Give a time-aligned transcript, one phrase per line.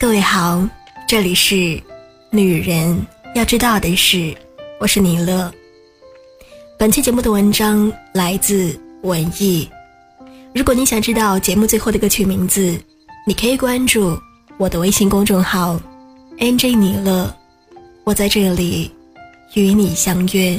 [0.00, 0.66] 各位好，
[1.06, 1.78] 这里是
[2.30, 4.34] 女人要知道的事，
[4.80, 5.52] 我是尼乐。
[6.78, 9.68] 本期节目的文章来自文艺。
[10.54, 12.80] 如果你想知道节目最后的歌曲名字，
[13.26, 14.18] 你可以关注
[14.56, 15.78] 我的微信公众号
[16.38, 17.30] “nj 尼乐”，
[18.02, 18.90] 我在这里
[19.52, 20.58] 与你相约。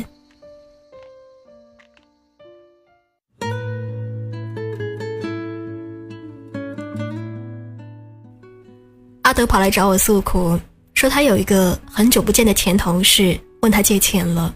[9.32, 10.60] 阿德跑来找我诉苦，
[10.94, 14.54] 说他有一个很久不见的前同事问他借钱了。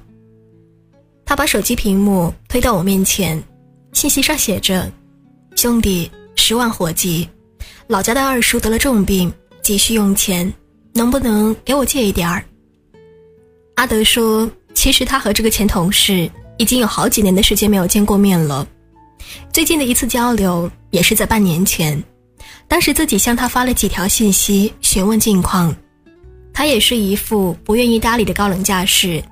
[1.25, 3.41] 他把手机屏幕推到我面前，
[3.93, 4.91] 信息上写着
[5.55, 7.25] ：“兄弟，十万火急，
[7.87, 10.53] 老家的二叔得了重病，急需用钱，
[10.93, 12.43] 能不能给我借一点儿？”
[13.75, 18.67] 阿德说：“其实他和这个前同事已经有好几年的时间没有见过面了，
[19.53, 22.03] 最近的一次交流也是在半年前。”
[22.67, 25.73] 当时自己向他发了几条信息询问近况，
[26.53, 29.23] 他也是一副不愿意搭理的高冷架势。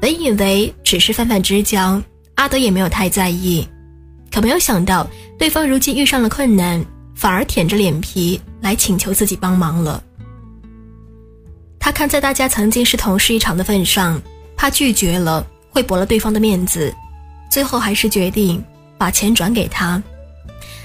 [0.00, 2.00] 本以为只是泛泛之交，
[2.36, 3.66] 阿德也没有太在意，
[4.30, 5.06] 可没有想到
[5.38, 6.84] 对方如今遇上了困难，
[7.14, 10.02] 反而舔着脸皮来请求自己帮忙了。
[11.80, 14.20] 他看在大家曾经是同事一场的份上，
[14.56, 16.94] 怕拒绝了会驳了对方的面子，
[17.50, 18.62] 最后还是决定
[18.98, 20.02] 把钱转给他。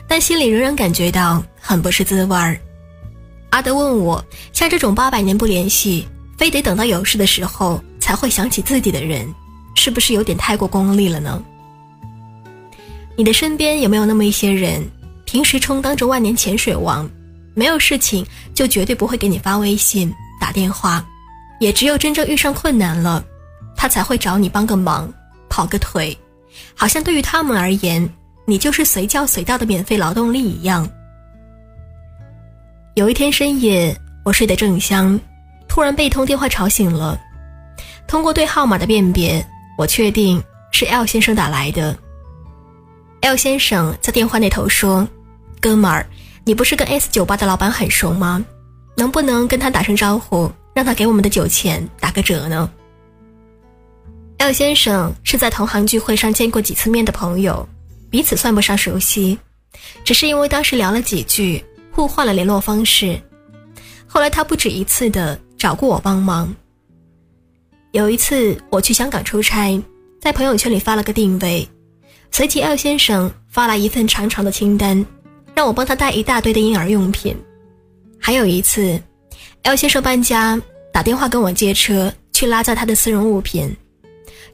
[0.07, 2.59] 但心里仍然感觉到很不是滋味儿。
[3.51, 9.31] 阿德问我，像这种八百年不联系，非得等到有事的时候才会想起自己的人，
[9.75, 11.41] 是不是有点太过功利了呢？
[13.15, 14.83] 你的身边有没有那么一些人，
[15.25, 17.07] 平时充当着万年潜水王，
[17.53, 21.05] 没有事情就绝对不会给你发微信、打电话，
[21.59, 23.23] 也只有真正遇上困难了，
[23.75, 25.13] 他才会找你帮个忙、
[25.49, 26.17] 跑个腿，
[26.73, 28.09] 好像对于他们而言。
[28.45, 30.89] 你就是随叫随到的免费劳动力一样。
[32.95, 35.17] 有一天深夜，我睡得正香，
[35.65, 37.17] 突然被一通电话吵醒了。
[38.05, 39.45] 通过对号码的辨别，
[39.77, 41.97] 我确定是 L 先生打来的。
[43.21, 45.07] L 先生在电话那头说
[45.61, 46.05] ：“哥们儿，
[46.43, 48.43] 你不是跟 S 酒吧的老板很熟吗？
[48.97, 52.69] 能不能跟他打声招呼，让他给我们的酒钱打个折呢
[54.39, 57.65] ？”L 先生是在同行聚会上见过几次面的朋友。
[58.09, 59.39] 彼此算不上熟悉，
[60.03, 63.19] 只是因为当时聊了几句，互换了联络方式。
[64.07, 66.53] 后来他不止一次的找过我帮忙。
[67.91, 69.81] 有一次我去香港出差，
[70.19, 71.67] 在朋友圈里发了个定位，
[72.31, 75.05] 随即 L 先生发来一份长长的清单，
[75.53, 77.35] 让我帮他带一大堆的婴儿用品。
[78.17, 79.01] 还有一次
[79.63, 80.61] ，L 先生搬家，
[80.93, 83.75] 打电话跟我借车去拉载他的私人物品，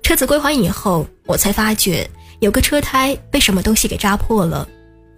[0.02, 2.10] 车子归还以后，我才发觉。
[2.40, 4.68] 有个车胎被什么东西给扎破了，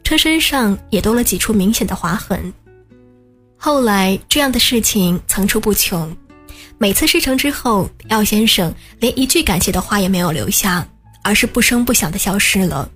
[0.10, 2.52] 车身上也多了几处明显的划痕。
[3.56, 6.12] 后来这样的事情层出不穷，
[6.80, 10.84] 每次事成之后，廖先生连一句感谢的话也没有留下，
[11.22, 12.90] 而是不声不响的消失了。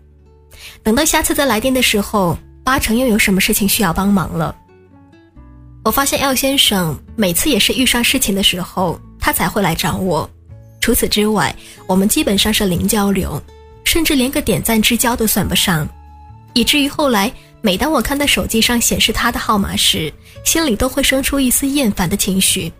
[0.82, 4.56] 等到下次再来电的时候，八成又有什么事情需要帮忙了。
[5.86, 10.28] 我发现廖先生每次也是遇上事情的时候，他才会来找我，
[10.82, 13.40] 除此之外，我们基本上是零交流。
[13.84, 15.88] 甚至连个点赞之交都算不上，
[16.54, 17.32] 以至于后来
[17.62, 20.12] 每当我看到手机上显示他的号码时，
[20.44, 22.72] 心里都会生出一丝厌烦的情绪。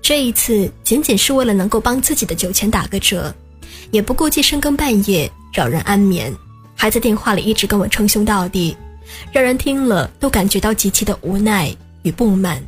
[0.00, 3.34] 这一次仅仅是为了能够帮自己的酒钱打个折，
[3.90, 6.34] 也不顾忌深更半夜扰人安眠，
[6.74, 8.76] 还在电话里一直跟我称兄道弟，
[9.32, 12.62] 让人听了都感觉到极其的无奈与不满。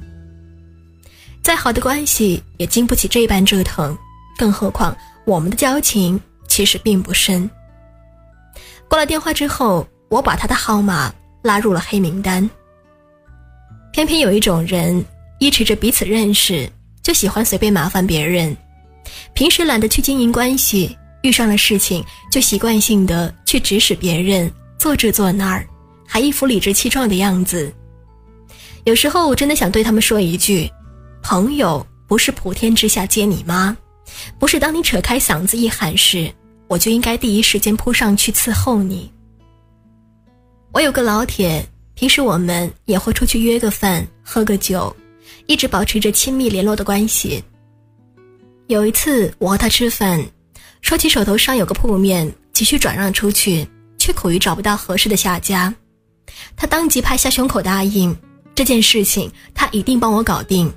[1.43, 3.97] 再好的关系也经不起这般折腾，
[4.37, 6.21] 更何况我们的交情。
[6.51, 7.49] 其实并不深。
[8.89, 12.49] 挂了电话之后，我把他的号码拉入了黑名单。
[13.93, 15.03] 偏偏有一种人，
[15.39, 16.69] 依持着彼此认识，
[17.01, 18.55] 就喜欢随便麻烦别人，
[19.35, 25.65] 平时懒得去经营关系，遇上了事情就习惯性的去指使别人做这做那儿，
[26.07, 27.73] 还一副理直气壮的样子。
[28.83, 30.69] 有时候我真的想对他们说一句：
[31.23, 33.77] 朋友不是普天之下皆你妈，
[34.41, 36.29] 不是当你扯开嗓子一喊时。
[36.67, 39.11] 我就应该第一时间扑上去伺候你。
[40.73, 44.95] 我有个老铁，平时我们也会出去约个饭、喝个酒，
[45.47, 47.43] 一直保持着亲密联络的关系。
[48.69, 50.25] 有一次我和他吃饭，
[50.81, 53.67] 说起手头上有个铺面急需转让出去，
[53.99, 55.75] 却苦于找不到合适的下家，
[56.55, 58.17] 他当即拍下胸口答应
[58.55, 60.73] 这件事情，他一定帮我搞定。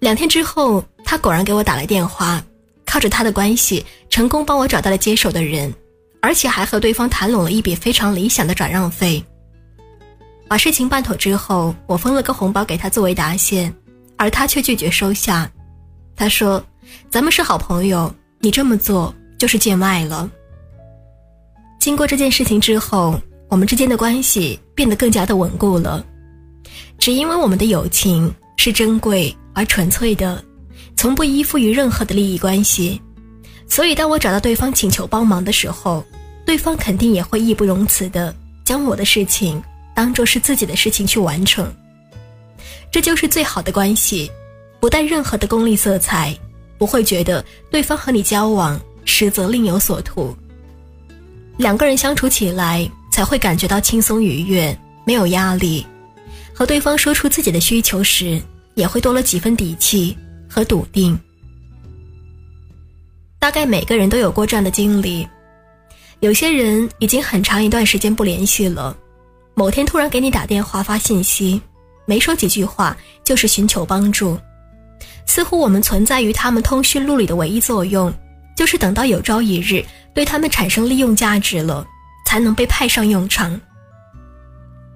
[0.00, 2.42] 两天之后，他果然给我打来电话。
[2.86, 5.72] 靠着他的关系，成功帮我找到了接手的人，
[6.24, 9.22] 而且还和对方谈拢了一笔非常理想的转让费。
[10.48, 13.70] 把事情办妥之后，我封了个红包给他作为答谢，
[14.16, 15.50] 而他却拒绝收下。
[16.16, 16.64] 他说
[17.12, 18.10] ：“咱们是好朋友，
[18.40, 20.30] 你这么做就是见外了。”
[21.78, 26.02] 经过这件事情之后，我们之间的关系变得更加的稳固了，
[26.96, 30.42] 只因为我们的友情是珍贵而纯粹的，
[30.96, 32.98] 从不依附于任何的利益关系，
[33.68, 36.04] 所以当我找到对方请求帮忙的时候，
[36.46, 38.34] 对方肯定也会义不容辞的
[38.64, 39.62] 将我的事情
[39.94, 41.72] 当做是自己的事情去完成。
[42.90, 44.30] 这就是最好的关系。
[44.78, 46.36] 不带任何的功利色彩，
[46.76, 50.36] 不会觉得对方和你交往实则另有所图。
[51.56, 55.86] 两个人相处起来才会感觉到轻松愉悦，没有压力。
[56.52, 58.38] 和对方说出自己的需求时，
[58.74, 60.14] 也会多了几分底气
[60.46, 61.18] 和笃定。
[63.44, 65.28] 大概每个人都有过这样的经历：
[66.20, 68.96] 有些人已经很长一段时间不联系了，
[69.52, 71.60] 某天突然给你打电话发信息，
[72.06, 74.38] 没说几句话就是寻求帮助。
[75.26, 78.10] 似乎我们存在于他们通讯录里的唯一作用，
[78.56, 81.86] 就是等到有朝一日对他们产生利用价值了，
[82.26, 83.60] 才能被派上用场。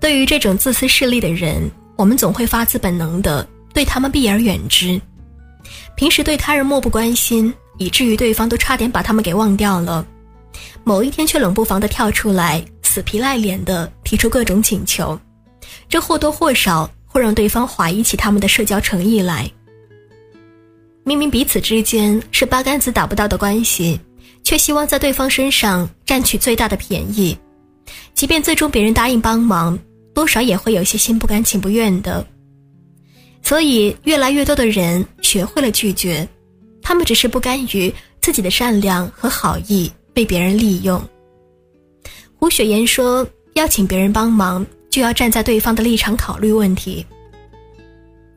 [0.00, 4.98] 对于这种自私势利的人，我们总会发自本能的对他们避而远之。
[5.96, 10.06] 平时对他人漠不关心，以至于对方都差点把他们给忘掉了。
[10.84, 15.18] 某一天却冷不防的跳出来，死皮赖脸的提出各种请求，
[15.88, 19.50] 这或多或少会让对方怀疑起他们的社交诚意来。
[21.04, 23.98] 明明彼此之间是八竿子打不到的关系，
[24.42, 27.36] 却希望在对方身上占取最大的便宜，
[28.14, 29.78] 即便最终别人答应帮忙，
[30.14, 32.26] 多少也会有些心不甘情不愿的。
[33.42, 36.28] 所以，越来越多的人学会了拒绝，
[36.88, 40.98] 他们只是不甘于自己的善良和好意被别人利用。
[42.34, 47.04] 胡雪岩说：“邀请别人帮忙，就要站在对方的立场考虑问题。”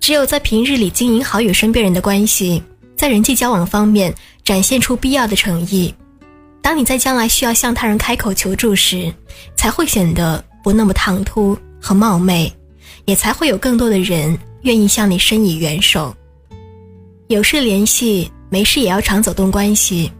[0.01, 2.61] 只有在平日里经营好与身边人的关系，
[2.93, 4.13] 在人际交往方面
[4.43, 5.95] 展现出必要的诚意，
[6.61, 9.13] 当你在将来需要向他人开口求助时，
[9.55, 12.51] 才会显得不那么唐突和冒昧，
[13.05, 16.13] 也才会有更多的人愿意向你伸以援手。
[17.27, 20.11] 有事联系，没事也要常走动关系，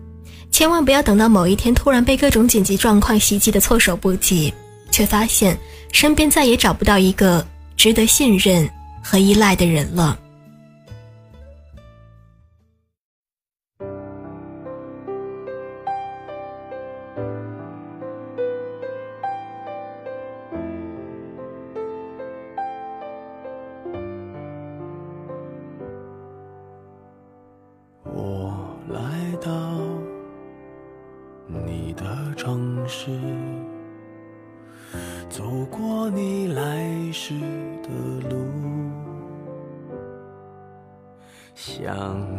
[0.49, 4.51] 千万不要等到某一天突然被各种紧急状况袭击的措手不及，
[4.89, 5.55] 却发现
[5.91, 7.45] 身边再也找不到一个
[7.77, 8.67] 值得信任。
[9.03, 10.15] 和依赖的人了。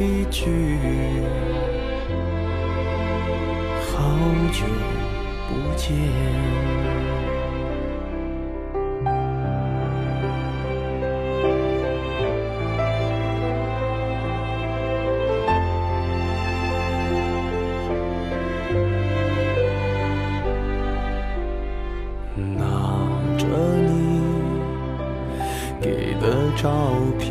[0.00, 0.50] 一句，
[3.86, 4.00] 好
[4.52, 4.64] 久
[5.48, 5.92] 不见。
[22.34, 22.64] 拿
[23.36, 23.46] 着
[23.86, 23.90] 你
[25.80, 26.70] 给的照
[27.20, 27.30] 片，